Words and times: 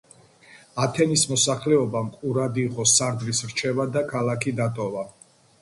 ათენის 0.85 1.25
მოსახლეობამ 1.31 2.09
ყურად 2.15 2.57
იღო 2.63 2.87
სარდლის 2.95 3.45
რჩევა 3.53 3.89
და 3.99 4.05
ქალაქი 4.15 4.59
დატოვა. 4.63 5.07